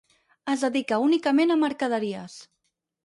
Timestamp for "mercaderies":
1.65-2.39